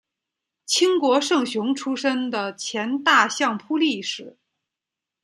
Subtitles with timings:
[0.65, 4.39] 清国胜雄出身的前大相扑力士。